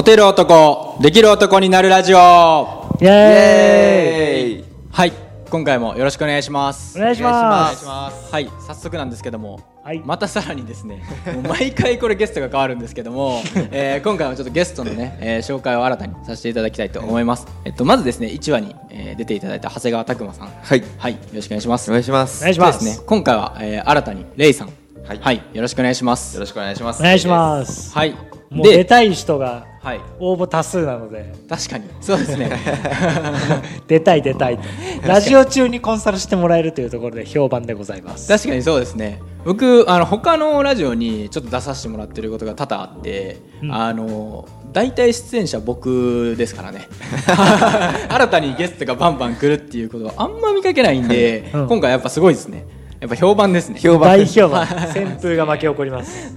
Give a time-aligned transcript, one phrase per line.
[0.00, 5.12] モテる男、できる男になるラジオイエーイはい、
[5.50, 6.98] 今回もよろしくお願いします。
[6.98, 11.02] お願いしますはい、早速なんですけども、はいまたさらにですね、
[11.34, 17.46] もう毎回これゲストが変わるんですけども、 えー今回はちょっとゲストのね、えー紹介を新たにさせていただきたいと思います。
[17.66, 20.48] えっと、まずですね、1話に、えー出ていただいた長谷川拓馬さん。
[20.62, 21.90] はいはい、よろしくお願いします。
[21.90, 24.70] お願いしますお願いしますでですね、今回は、えー新たにレイさん。
[25.06, 26.36] はいよろしくお願いします。
[26.36, 28.14] よろしくお願いしますお願いしますはい。
[28.48, 31.32] もう出たい人がはい、応募多数なので。
[31.48, 32.50] 確かに、そうですね。
[33.88, 34.64] 出たい出たいと。
[35.08, 38.28] ラジオ中にコンサルしてもらえるというところで評判でございます。
[38.28, 39.22] 確かにそうですね。
[39.42, 43.74] 僕あの他のラジオにちょっと出させてもらってることが多々あって、うん。
[43.74, 46.86] あの大体出演者僕ですからね。
[48.10, 51.68] 新たにゲストがバンバン来るっていうことはあんま見かけないんで、うん。
[51.68, 52.66] 今回やっぱすごいですね
[53.00, 53.80] やっぱ評判ですね。
[53.80, 54.10] 評判。
[54.10, 54.66] 大評判。
[54.66, 56.34] 旋風が巻き起こります。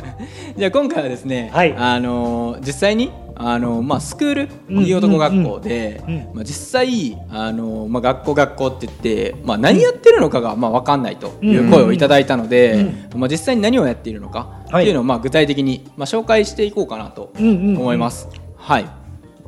[0.56, 1.74] じゃあ今回はですね、はい。
[1.76, 18.28] あの実際にあの、まあ、スクールうんいい男学校で、まあ、実際あの、まあ、学校学校って言って、まあ、何やってるのかが、まあ、分かんないという声をいただいたので、まあ、実際に何をやっているのかはいっていうのを、まあ、具体的に、まあ、紹介していこうかなと思います。
[18.56, 18.86] はい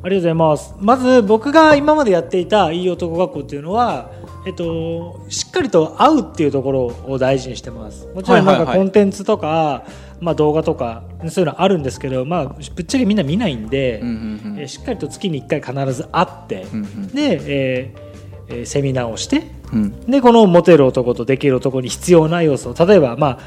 [0.01, 0.75] ありがとうございます。
[0.79, 4.11] まず僕が今までやっていたいい男学校っていうのは
[4.45, 8.07] えっと、しっかりと会うっていうところを大事にしてます。
[8.15, 8.67] もちろんなんかはいはい。
[8.67, 9.85] はいコンテンツとか、
[10.21, 14.59] まあ、動画とかそういうのあるんですけど、まあ、ぶっちゃけみんな見ないんで、うんうんうん。
[14.59, 17.07] えーしっかりと月に1回必ず会って、うんうん。
[17.09, 17.99] で、えー
[18.49, 19.99] えーセミナーをしてうん。
[20.09, 23.39] でこのモテる男とできる男に必要な要素例えば、まあ、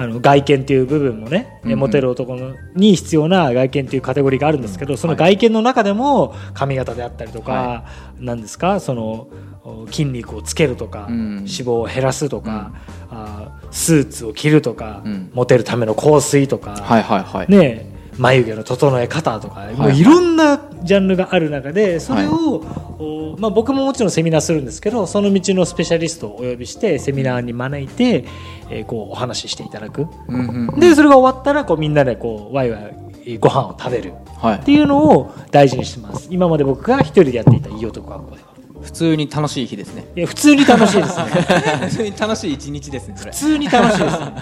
[0.00, 1.78] あの外見っていう部分もね、うんうん。
[1.80, 7.84] モテる男のに必要な外見っていうカテゴリーがあるんですけど、その外見の中でも髪型であったりとか、は
[8.20, 8.78] なんですか？
[8.78, 9.26] その
[9.64, 11.36] お筋肉をつけるとか、うん。
[11.38, 12.72] 脂肪を減らすとか、
[13.10, 15.30] あースーツを着るとか、うん。
[15.34, 19.96] モテるための香水とか、はいはいはい、ね眉毛の整え方とか、もはい。
[19.96, 22.64] ういろんなジャンルがある中でそれを、
[22.98, 28.24] おまあ、僕ももちろんセミナーするんですけどその道のスペシャリストをお呼びしてセミナーに招いて、
[28.70, 30.06] えーこうお話ししていただく。
[30.28, 30.80] うんうんうん。
[30.80, 32.78] でそれが終わったらこうみんなでこうワイワ
[33.24, 34.14] イご飯を食べる。
[34.36, 34.58] はい。
[34.58, 36.28] っていうのを大事にしてます。
[36.30, 38.48] 今まで僕が一人でやっていたいい男学校では。
[38.82, 40.06] 普通に楽しい日ですね。
[40.16, 41.24] いや普通に楽しいですね。
[41.88, 44.32] 普通に楽しい一日ですね普通に楽しいですね。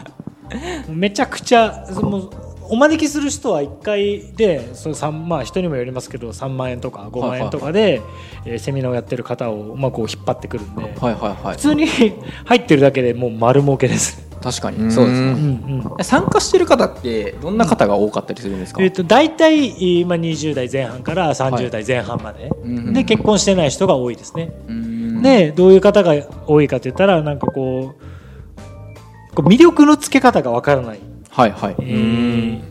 [0.89, 2.31] めちゃくちゃもう
[2.69, 8.03] お招きする人は1回でその3まあ人にもよりますけど3万円とか5万円とかで、
[8.45, 11.57] えーセミナーをやってる方を、まあ、こう引っ張ってくるんで、はいはいはい。
[11.57, 11.87] 普通に
[12.45, 14.87] 入ってるだけでもう丸儲けです、確かうん。
[14.87, 15.27] にそうですね。
[15.29, 16.05] うんうん。
[16.05, 25.23] 参加してる方ってどんな方が多かったりするんですか、えー、と大体今20代前半から30代前半まで、うんで結婚してない人が多いですね、うーん。
[25.23, 26.15] でどういう方が
[26.47, 31.01] 多いかって言ったらなんかこうこう魅力のつけ方がわからない
[31.37, 31.77] はいはい。
[31.81, 32.63] えー。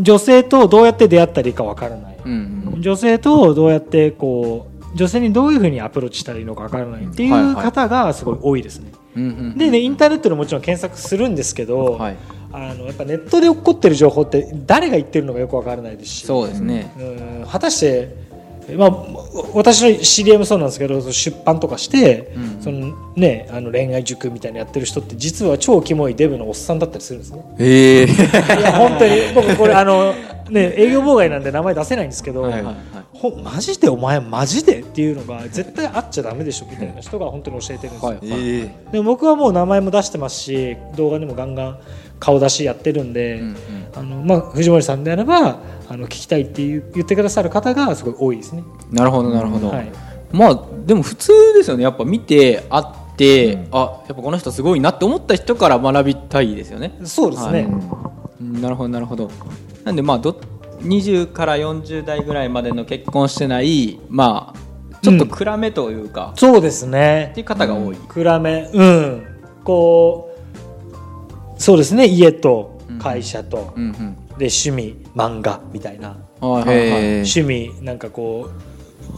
[0.00, 2.82] 女性とどうやって出会ったらいいかわからない、うんうん。
[2.82, 8.92] 女性とどうやってこう女性にどういうふうにアプローチしたらいいのかわからないっていう方がすごい多いですね。
[9.16, 9.58] うんうん。
[9.58, 12.16] でねインターネットでもちろん検索するんですけど、はい。
[12.52, 16.26] あのやっぱネットで起こってる情報って誰が言ってるのかよくわからないですし。
[16.26, 16.94] そうですね。
[16.98, 17.02] う
[17.42, 18.14] ん果たして、
[18.76, 18.92] まあ、
[19.54, 22.62] 私の知り合いもそうなんですけど出版とかして、うん。
[22.62, 27.44] そのね、あの恋愛塾みたいなのやってる人って実は超キモいデブのおっさんだったりするんですね。
[27.58, 28.08] ええい
[28.62, 30.14] や本当に僕これあの
[30.48, 32.76] ね営業妨害なんで名前出せないんですけど、はいはいはい。
[33.12, 33.88] ほマジで？
[33.88, 34.80] お前マジで？
[34.80, 41.78] っていうのが絶対あっちゃダメでしょみたいな人が本当に教えてるんですよ、はいえでも僕はもう名前も出してますし動画でもガンガン
[42.18, 43.56] 顔出しやってるんで、うんうん。
[43.94, 45.58] あのまあ、藤森さんであれば
[45.92, 48.64] あの聞きたいって言ってくださる方がすごい多いですね。
[48.90, 49.92] なるほどなるほど、はい。
[50.32, 51.82] まあでも普通ですよね。
[51.82, 56.98] やっぱ見て会って、あやっぱこの人すごいなって思った人から学びたいですよね。
[57.04, 57.68] そうですね、
[58.40, 59.30] うんなるほどなるほど。
[59.84, 60.40] なんでまあど
[60.80, 67.28] 20から40代ぐらいまでの結婚してないまあちょっと暗めというか、そうですね。
[67.32, 68.70] っていう方が多い、暗め。
[68.72, 69.26] うん。
[69.62, 70.34] こ
[71.58, 72.06] うそうですね。
[72.06, 76.16] 家と会社と、うんうんで趣味漫画みたいな。
[76.40, 76.76] はいはいはい。
[76.76, 77.40] へー。
[77.40, 78.50] 趣味なんかこ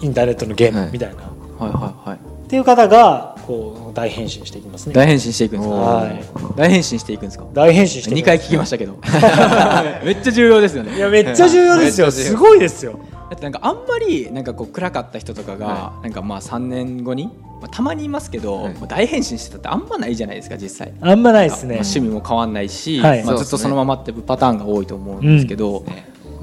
[0.02, 1.22] うインターネットのゲームはいみたいな、
[1.58, 1.72] はい。
[1.72, 4.94] はいはいっていう方がこう大変身していきますね。
[4.94, 6.24] 大変身していくんですか、はい。
[6.56, 7.46] 大変身していくんですか？
[7.54, 8.98] 大変身してい2き回聞きましたけど。
[10.04, 10.94] めっちゃ重要ですよね。
[10.94, 12.10] いやめっちゃ重要ですよ。
[12.10, 12.98] すごいですよ
[13.34, 17.26] だってなんかあんまりなんかこう暗かった人とかが、はなんかまあ3年後に、
[17.60, 20.94] まあ、たまにいますけど、大変身してたってあんまないじゃないですか実際。
[21.00, 21.74] あんまないですね。
[21.76, 23.24] まあ趣味も変わんないし、はい。
[23.24, 25.84] まあ、ずっとそのままっていうパターンが多いと思うんですけど、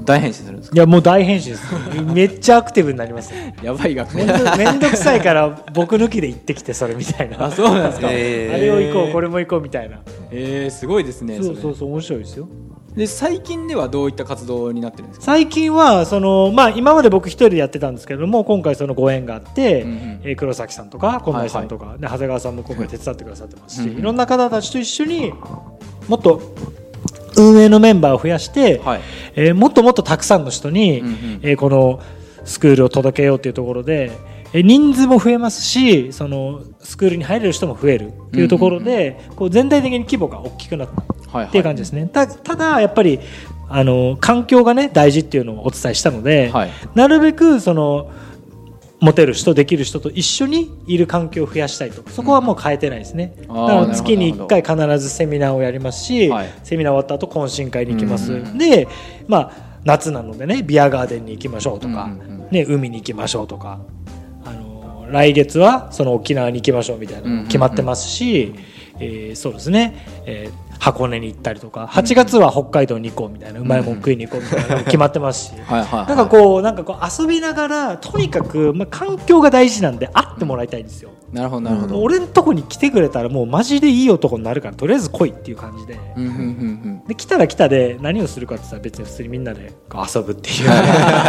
[0.04, 0.76] 大変身するんですか？
[0.76, 1.74] いやもう大変身です
[2.12, 3.54] めっちゃアクティブになりますね。
[3.62, 7.46] やばい学めん校どめんどくさいから僕抜きで行ってきてそれみたいな。
[7.46, 10.00] あそうなんですか、えあれを行こうこれも行こうみたいな。
[10.30, 12.48] えー、すごいですねそうそうれそう面白いですよ
[12.96, 15.24] で最近ではどういった活動になってるんですか？
[15.24, 25.32] 最近はその、まあ、今まで僕一人でやってたんですけれども今回そのご縁があって、うんうんえー黒崎さんとか近内さんとか、で長谷川さんも今回手伝ってくださってますし、うんうんいろんな方たちと一緒に
[26.08, 26.54] もっと
[27.36, 29.00] 運営のメンバーを増やして、はい。
[29.36, 31.14] えーもっともっとたくさんの人に、うんうん。
[31.42, 32.00] えーこの
[32.44, 42.06] スクールを届けようというところで、えー人数も増えますしそのスクールに入れる人も増えるというところで、こう全体的に規模が大きくなったはいっていう感じですね。
[42.12, 43.18] たただやっぱり
[43.68, 46.70] あの環境がね大事っていうのをお伝えしたので、はい。
[46.94, 48.10] なるべくその
[49.00, 52.08] モテる人できる人と一緒にいる環境を増やしたいと。
[52.10, 56.04] そこはもう変えてないですね、あーだから月になるほど1回必ずセミナーをやります。
[56.04, 56.52] し、はい。
[56.62, 58.58] セミナー終わった後懇親会に行きます、うんうんうん。
[58.58, 58.86] で
[59.26, 59.52] まあ
[59.84, 62.48] 夏なのでねビアガーデンに行きましょうとか、うんうんうん。
[62.50, 63.80] ね、海に行きましょうとか
[65.12, 68.54] 来月はその沖縄に行きましょうみたいなのも決まってますし、
[68.98, 75.52] えーそうですね、えー箱根に行ったりとか8月は北海道に行こうみたいなうまいもん食いに行こうみたいな決まってますし。
[75.52, 76.06] はいはいはい。
[76.08, 82.02] なんかこうなんかこう遊びながらとにかく、まあ、環境が大事なんで会ってもらいたいんですよ、なるほどなるほど。
[82.02, 86.42] 俺んとこに来てくれたらもうマジでいい男になるからとりあえず来いっていう感じで、うんうんうんう
[87.04, 87.04] ん。
[87.06, 90.68] で来たら来たで何をするかって言ったら別に普通にみんなでこう遊ぶっていう。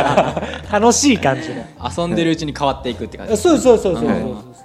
[0.72, 1.64] 楽しい感じの
[1.96, 3.38] 遊んでるうちに変わっていくって感じ。
[3.38, 4.08] そうそうそうそうそう。
[4.08, 4.63] はい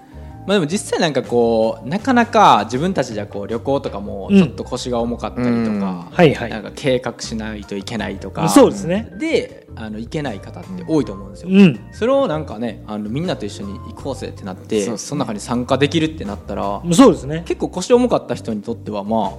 [0.49, 5.79] まあでも実際なんかこうなかなか自分たちじゃこう旅行とかもちょっと腰が重かったりとうん。
[5.79, 6.51] か、はいはい。
[6.51, 8.49] なんか計画しないといけないとか。
[8.49, 9.13] そうですね。
[9.19, 11.79] であの行けない方って多いと思うんですよ、うん。
[11.93, 17.43] それをなんかねあのみんなと一緒に行こうぜってなってそ,、の中に参加できるってなったらそうですね。
[17.45, 19.35] 結構腰重かった人にとってはま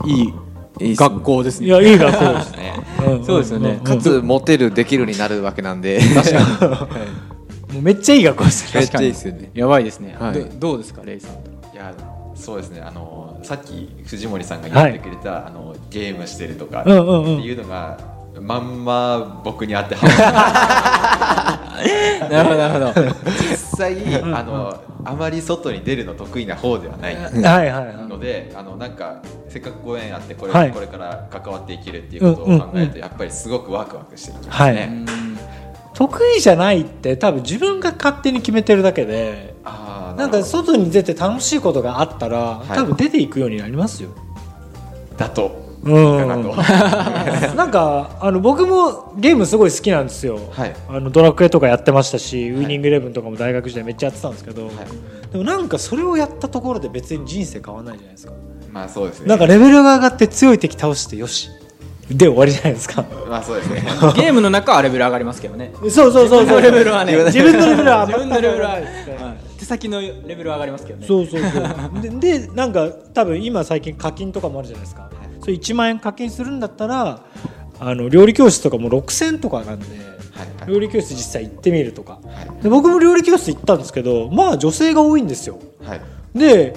[0.00, 0.34] あいい
[0.80, 1.66] いい学校ですね。
[1.66, 3.18] いやいい学校ですね。
[3.18, 3.80] んそうですよね。
[3.84, 6.00] かつモテるできるになるわけなんで
[7.72, 9.50] もうめっちゃいい学校ですねめっちゃいいですよね。
[9.54, 10.34] やばいですね、はい。
[10.34, 11.94] どどうですかレイさんいや
[12.34, 12.80] そうですね。
[12.80, 17.24] あのさっき藤森さんが言ってくれた、あのゲームしてるとかってうんうん。
[17.24, 17.98] うんいうのが、
[18.40, 22.28] まんま僕に当てはまる。
[22.30, 23.06] なるほどなるほど。
[23.50, 27.96] 実際あのあまり外に出るの得意な方ではないはいはいはい。
[28.08, 30.70] のであのなんかせっかくご縁あってこれ,、はい。
[30.72, 34.74] これから関わっていけるっていうことを考えると、やっぱりすごくワクワクしてきますはい。
[34.74, 35.04] ね。
[35.98, 39.56] 得意じゃないって多分自分が勝手に決めてるだけで
[40.18, 42.68] なんか外に出て楽しいことがあったら、い。
[42.68, 44.10] 多分出ていくようになりますよ。
[45.16, 45.68] だと。
[45.84, 46.26] うん、か
[47.54, 50.74] な んかあの僕もゲームすごい好きなんですよ、はい。
[50.88, 54.68] あのドラクエとかやってましたし、ウイニングイレブンとかも大学時代めっちゃやってたんですけど、
[55.30, 58.32] でもなんかそれをやったところで別に人生変わらないじゃないですか、
[58.72, 59.28] まあそうですね。
[59.28, 61.48] なんかレベルが上がって強い敵倒してよし
[62.10, 63.04] で終わりじゃないですか。
[63.28, 63.82] まあそうですね。
[64.16, 65.72] ゲームの中はレベル上がりますけどね。
[65.90, 66.62] そうそうそうそう。
[66.62, 67.14] レベルはね。
[67.24, 68.82] 自分のレベルは自分のレベルは、はい。
[69.58, 71.06] 手先のレベルは上がりますけどね。
[71.06, 72.02] そうそうそう。
[72.02, 72.08] で
[72.38, 75.10] でなんか多分今最近課金とかもあるじゃないですか、
[75.40, 77.20] それ1万円課金するんだったら
[77.78, 79.86] あの料理教室とかも6000とかなんで、
[80.32, 80.72] はい。
[80.72, 82.12] 料理教室実際行ってみるとか。
[82.12, 82.18] は
[82.58, 82.62] い。
[82.62, 85.58] で僕も料理教室行ったんですけどまあ女性が多いんですよ。
[85.84, 86.00] はい。
[86.34, 86.74] で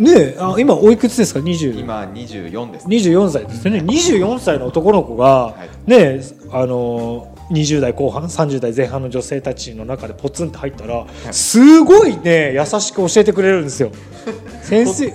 [0.00, 2.96] ねえあ今おいくつですか？20今24ですね。
[2.96, 3.80] 24歳ですよね。
[3.80, 5.54] 24歳の男の子が、
[5.86, 5.90] い。
[5.90, 13.90] ねえあのー20代後半30代前半の女性たちの中でポツンって入ったら、すごいね優しく教えてくれるんですよ。
[14.62, 15.14] 先生そ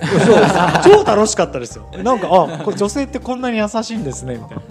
[0.84, 1.86] 超楽しかったですよ。
[2.02, 4.62] なんかあこれ女性ってこんなに優しいんですねみたいな。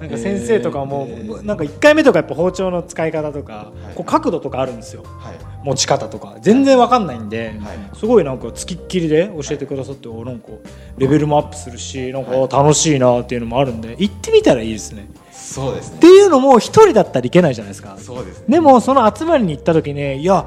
[0.00, 1.06] なんか先生とかも、
[1.42, 5.02] なんか1回目とかやっぱ包丁の使い方とか、こう角度とかあるんですよ。
[5.18, 5.34] はい。
[5.64, 6.36] 持ち方とか。
[6.40, 7.98] 全然わかんないんで、はい。
[7.98, 10.48] すごいなんかつきっきりで教えてくださっておなんか
[10.98, 15.08] レベルもアップするしなんかあ楽しいなっていうのもあるんで行ってみたらいいですね。
[15.32, 15.96] そうですね。
[15.98, 17.96] っていうのも一人だったらいけないじゃないですか。
[17.98, 18.44] そうですね。
[18.48, 20.46] でもその集まりに行った時にいや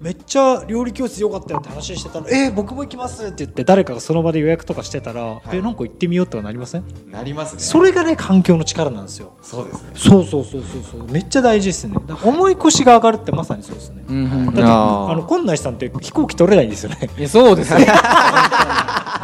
[0.00, 5.56] めっちゃ料理教室良かったよって話してたら「えー、僕も行きます」って言って誰かがその場で予約とかしてたら「い。
[5.56, 6.84] えなんか行ってみよう」とかなりません？
[7.12, 7.60] なりますね。
[7.60, 9.32] それがね環境の力なんですよ。
[9.42, 9.90] そうですね。
[9.94, 11.06] そうそうそうそうそう。
[11.12, 11.94] めっちゃ大事ですね。
[12.06, 14.02] だから重い腰が上がるってまさにそうですね。
[14.08, 17.10] うんうんだって今内さんって飛行機取れないんですよね。
[17.18, 17.78] いやそうですよ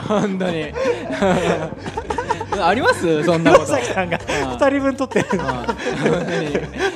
[0.08, 0.66] 本当に
[2.64, 3.22] あります？
[3.24, 3.66] そんなこと。
[3.66, 5.66] さんが2人分取ってる本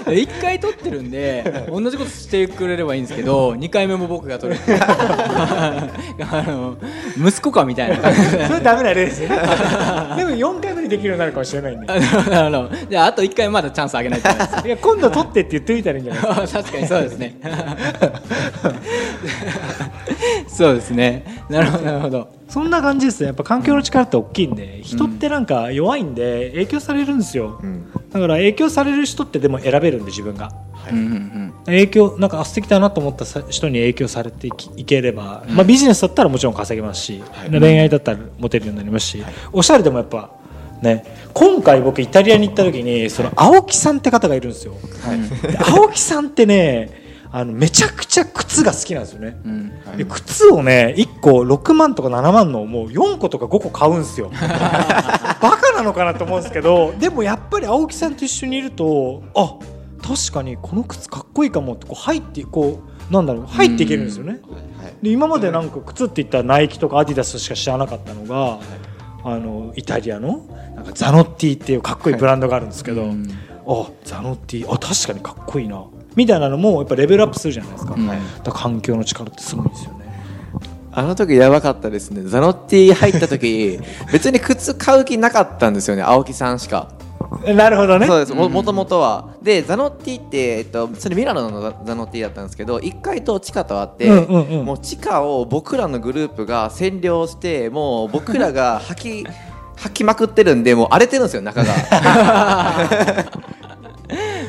[0.04, 0.22] 当に。
[0.22, 4.60] 一回取ってるんで同じことしてくれればいいんですけど二回目も僕が取る。
[4.70, 6.76] あの
[7.18, 7.96] 息子かみたいな。
[8.48, 9.36] それダメな例ですよね。
[10.16, 11.86] でも4回目にできるようになるかもしれないんで。
[12.34, 14.28] あのじゃああと一回まだチャンスあげないと
[14.66, 16.58] いや今度取ってって言ってみたらいいんじゃないですか。
[16.62, 17.34] 確かにそうですね
[20.48, 21.24] そうですね。
[21.48, 22.28] なるほどなるほど。
[22.48, 23.28] そんな感じですね。
[23.28, 27.86] やっぱ環境の力って大きいんで人ってなんか弱いんで影響されるんですよ、うん。
[28.10, 30.52] だから影響される人ってでも選べるんで自分が。
[30.90, 40.30] うんうん影響なんかあ素敵だなと思ったさ人に影響されていきいければ、まあ、ビジネスだったらもちろん稼げますし、恋愛だったらモテるようになりますし、おしゃれでもやっぱ
[40.82, 44.74] ね、今回僕イタリアに行った時にその青木さんって方がいるんですよ、
[45.42, 46.99] で青木さんってね
[47.32, 49.96] あのめちゃくちゃ靴が好きなんですよね、うん。
[49.96, 54.30] で靴をね1個6万とか7万のもう4個とか5個買うんですよ。
[54.40, 59.54] バカなのかなと思うんですけどでもやっぱり青木さんと一緒にいるとあ
[60.02, 64.40] 確かにこの靴かっこいいかもってこう入ってこうなんだろう入っていけるんですよね、
[65.02, 68.60] で今までなんか靴って言ったらナイキとかアディダスしか知らなかったのが、
[69.24, 70.46] あのイタリアの
[70.76, 73.28] なんかザノッティっていうかっこいいブランドがあるんですけど、うん。
[73.66, 75.84] あザノッティあ確かにかっこいいな
[76.16, 78.06] みたいなのもやっぱレベルアップするじゃないですか,、うん。
[78.06, 80.00] だから環境の力ってすごいんですよね。
[80.92, 82.22] あの時やばかったですね。
[82.24, 83.78] ザノッティ入った時
[84.12, 86.02] 別に靴買う気なかったんですよね。
[86.02, 86.88] 青木さんしか。
[87.54, 88.06] なるほどね。
[88.06, 88.34] そうです。
[88.34, 89.28] ももともとは。
[89.40, 94.64] でザノッティって、えっと、それミラノのザザノッティだったんですけど1階と地下とあって、うんうんうん。
[94.66, 99.26] もう地下を僕らのグループが占領してもう僕らが履き
[99.80, 101.70] 履きまくってるんでもう荒れてるんですよ中が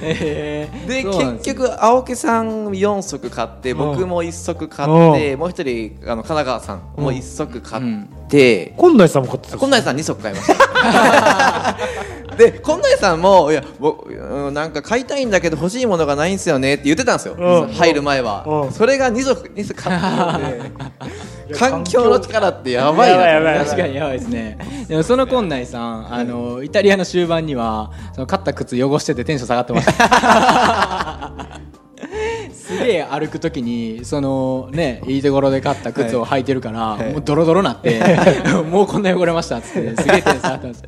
[0.02, 0.88] えー。
[0.88, 3.78] で結局青木さん4足買ってうん。
[3.78, 5.12] 僕も1足買うん。
[5.12, 7.84] ってもう一人あの神奈川さんもうん1足買っ
[8.28, 11.78] て、今内さんも買ってたこんなやさん2足買いました。
[12.38, 17.74] でこんなやさんもいや僕うんなんか買いたいんだけど欲しいものがないんですよねって言ってたんですよ、うん。
[17.74, 18.72] 入る前は、うん。
[18.72, 20.62] それが2足2足買ったので
[21.58, 24.58] 環境の力ってやばいなやばい確かにやばいですね。
[24.88, 31.62] でもその今内さんあのイタリアの終盤にはその買った靴汚しててテンション下がってました。
[32.52, 38.02] すげえ歩くときにそのねいいところで買った靴を履いてるから、もうドロドロなって
[38.70, 40.88] もうこんな汚れましたっつってすげえテンション下がってました。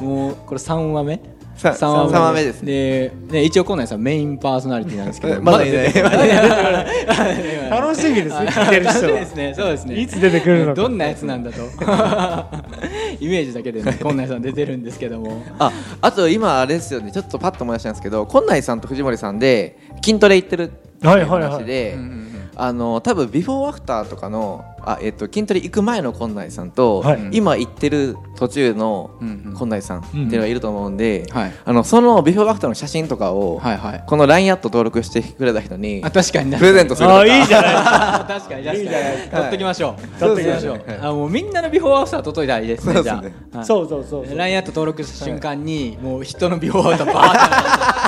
[0.04, 1.20] もうこれ3話目
[1.58, 2.12] さ三話目。
[2.12, 2.64] 三話目です。
[2.64, 5.42] でね一応今内さんメインパーソナリティなんですけど。
[5.42, 5.86] まだいない。
[5.88, 7.70] 出てこない。
[7.70, 8.46] 楽しみですね。
[8.46, 10.00] 聞いてる人そうはですね、そうですね。
[10.00, 10.74] いつ出てくるのか。
[10.74, 11.58] どんなやつなんだと。
[13.20, 15.42] イメージだけでね、 こんなやつさん出てるんですけども。
[15.58, 17.10] ああと今あれですよね。
[17.12, 34.04] ちょっとパッと思い出したんですけど今内さんと藤森さんで筋トレ行ってるっていうはいはいあの多分ビフォーアフターとかのあ、えっと筋トレ行く前の今内さんと、はい今行ってる途中のうんうん今内さんっていうのがいると思うんで、はいあのそのビフォーアフターの写真とかを、はいはい。
[34.06, 36.56] この LINE アット登録してくれた人にあ、確かに。
[36.56, 37.74] プレゼントするとかあいいじゃない
[38.40, 38.80] 確かに、確かに。
[38.80, 40.18] いいじゃないです取っときましょう。
[40.18, 40.98] 取っときましょうしょう。
[41.02, 43.02] あ、もうみんなのビフォーアフター届いたらいいですね。
[43.02, 43.64] じゃそうですねあ。
[43.64, 48.07] そうそう LINE アット登録した瞬間に、もう人のビフォーアフターバー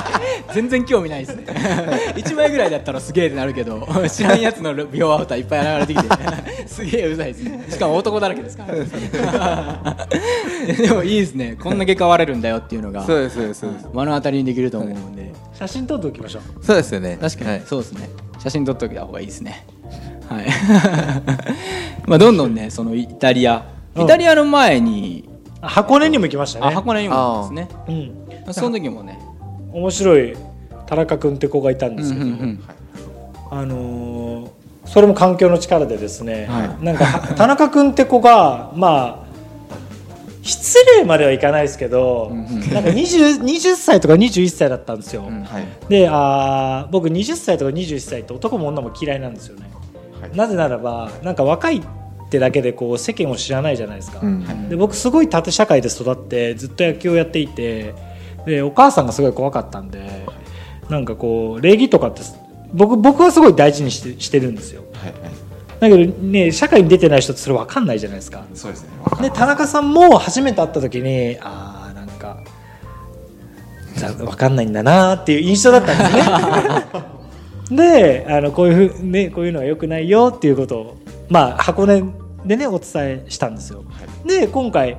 [0.53, 1.43] 全然興味ないですね。
[2.15, 7.65] 1枚ぐらいだったらすげえってなるけど知らんやつのビフォーアフターいっぱい流れてきてすげえうざいですね。
[7.69, 10.07] しかも男だらけですから。
[10.75, 11.57] でもいいですね。
[11.61, 13.87] こんだけ変われるんだよっていうのがそうですそうですそうです。
[13.93, 15.31] 目の当たりにできると思うんで。
[15.53, 16.65] 写真撮っておきましょう。
[16.65, 17.17] そうですよね。
[17.19, 17.63] 確かに、はい。
[17.65, 18.09] そうですね。
[18.39, 19.65] 写真撮っておいた方がいいですね。
[20.27, 20.45] はい。
[22.07, 23.65] まあどんどんねそのイタリア。
[23.95, 24.03] うん。
[24.03, 25.29] イタリアの前に、
[25.61, 26.65] あ箱根にも行きましたね。
[26.67, 28.15] あ箱根にもあるんですね。
[28.47, 28.53] うん。
[28.53, 29.19] その時もね
[29.71, 30.35] 面白い
[30.85, 32.25] 田中君って子がいたんですけど、
[33.51, 39.31] あのーそれも環境の力でですね、はなんかは 田中君って子がまあ
[40.41, 42.73] 失礼まではいかないですけど、うんうん。
[42.73, 45.63] なんか 20, 20歳とか21歳だったんですよ、うんはい。
[45.87, 49.69] であー僕20歳とか21歳って男も女も嫌いなんですよね、
[50.19, 50.35] はい。
[50.35, 51.81] なぜならばなんか若いっ
[52.29, 54.67] てだけでこう世間を知らないじゃないですか、うん。
[54.67, 57.93] で僕すごい縦社会で育ってずっと野球をやっていて
[58.45, 60.25] でお母さんがすごい怖かったんで
[60.89, 62.21] なんかこう礼儀とかって
[62.73, 64.83] 僕僕はすごい大事にしてしてるんですよ。
[64.93, 65.31] はいはい。
[65.79, 68.45] だけどね社会に出てない人ってそれ分かんないじゃないですか。
[68.53, 68.89] そうですね。
[69.21, 72.43] で田中さんも初めて会った時にああなんか
[73.95, 76.15] ざ分かんないんだなっていう印象だったんです
[77.71, 77.75] ね。
[78.25, 80.97] であのこういうふう、ね、こういうのはよくないよっていうことを、
[81.29, 82.03] まあ、箱根
[82.45, 83.85] でねお伝えしたんですよ、
[84.25, 84.97] で今回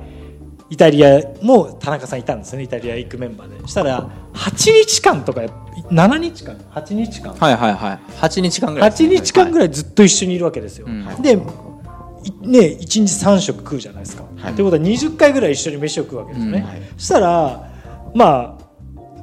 [0.73, 3.67] イタリアも田中さんいたんですよねイタリア行くメンバーで。
[3.67, 7.35] したら8日間とか7日間？8日間。
[7.35, 7.99] はいはいはい。
[8.19, 11.21] 8日間ぐらい8日間ぐらいずっと一緒にいるわけですよ、うん。
[11.21, 14.53] でいね1日3食食うじゃないですか、はい。
[14.55, 16.65] ということは20回ぐらい一緒に飯を食うわけですよね、うん。
[16.65, 16.81] はい。
[16.97, 17.69] そしたら
[18.15, 18.63] まあ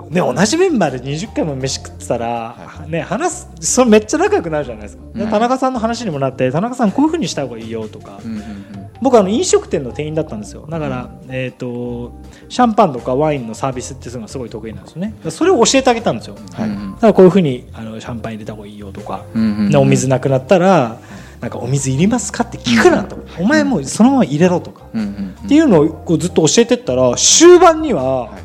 [0.09, 5.31] ね、同じメンバーで20回も飯食ってたら、はね、話すそれめっちゃ仲良くなるじゃないですか、でうん。
[5.31, 10.67] 田中さんの話にもなって田中さんこういうふうにした方がいいよとか、うんうん僕あの飲食店の店員だったんですよ。
[10.69, 12.13] だから、えー、と
[12.49, 15.15] シャンパンとかワインのサービスっていうのがすごい得意なんですよね。
[15.31, 16.95] それを教えてあげたんですよ、うんうん。
[16.95, 19.71] だからこういうふうにあのシャンパン入れた方がいいよとか、うんうんうん。
[19.71, 20.99] でお水なくなったら
[21.41, 28.39] なんかお水いりますかって聞くなと、お前もうそのまま入れろとか、うんうんっていうのをこうずっと教えてったら終盤には、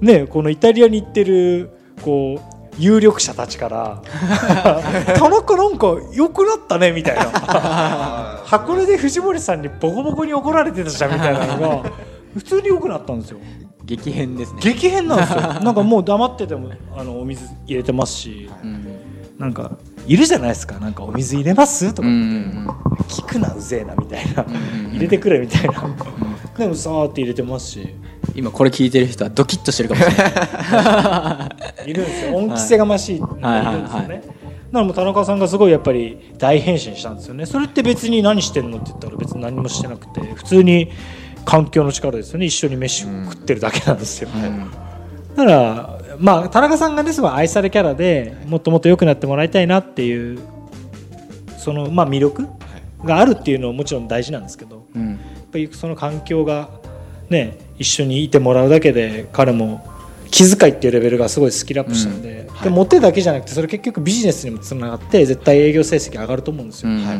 [0.00, 1.70] ね、このイタリアに行ってる
[2.02, 4.02] こう有力者たちから
[5.14, 7.24] 「田中なんか良くなったね」みたいな。
[8.44, 11.90] 箱根で藤森さんにボコボコに怒られてたじゃんみたいなのが
[12.34, 13.38] 普通に良くなったんですよ。
[13.84, 14.60] 激変ですね。
[14.60, 15.40] 激変なんですよ。
[15.62, 18.86] なんかもう黙っててもあのお水入れてますしうん。
[19.38, 19.72] なんか
[20.06, 20.78] いるじゃないですか。
[20.78, 21.92] なんかお水入れます？
[21.94, 24.46] とか聞くなうぜえなみたいな、ん
[24.92, 25.88] 入れてくれみたいな、
[26.58, 27.94] でもさーって入れてますし
[28.34, 31.50] 今これ聞いてる人はドキッとしてるかもしれな
[31.86, 31.90] い。
[31.90, 32.36] いるんですよ。
[32.36, 34.08] 恩着せがましいのがいるんですよね、はい。
[34.08, 34.20] はい。
[34.20, 34.32] だか
[34.72, 37.46] らもう田中さんがすごいやっぱり大変身したんですよね。
[37.46, 40.90] それって別に何してんのって言ったら別に何もしてなくて普通に
[41.44, 42.46] 環境の力ですよね。
[42.46, 44.28] 一緒に飯食ってるだけなんですよ、
[45.36, 50.38] だからまあ田中さんがねすごい愛されキャラでもっともっと良くなってもらいたいなっていう
[51.56, 52.46] そのまあ魅力
[53.04, 55.14] があるっていうのはもちろん大事なんですけどやうん。
[55.14, 55.18] っ
[55.50, 56.68] ぱりその環境が
[57.28, 59.84] ね一緒にいてもらうだけで彼も
[60.30, 62.22] 気遣いっていうレベルがすごいスキルアップしたん。
[62.22, 67.02] で,、でモテだけじゃなくてそれ結局ビジネスにもつながって絶対営業成績上がると思うんですよ、うん。
[67.02, 67.10] ま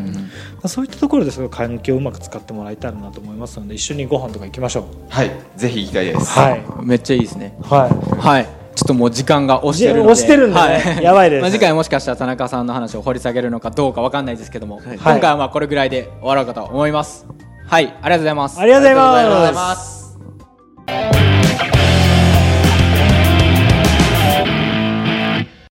[0.63, 4.85] あそういったところですごい環境をうまく使ってもらいたいなと思いますので一緒にご飯とか行きましょう。
[5.09, 5.31] はい。
[5.57, 6.39] ぜひ行きたいです。
[6.39, 6.65] はい。
[6.85, 7.57] めっちゃいいですね。
[7.63, 8.21] はい。
[8.21, 8.45] はい。
[8.77, 10.13] ちょっともう時間が押してるので。
[10.13, 10.61] 押してるんでね。
[10.61, 11.03] はい。
[11.03, 11.43] やばいです。
[11.43, 17.27] まあ次回もしかしたら田中さんの話を掘り下げるのかどうかわかんないですけども、今回はまあこれぐらいで終わろうかと思います。
[17.67, 17.87] はい。
[17.87, 18.61] ありがとうございます。
[18.61, 20.00] ありがとうございありがとうございます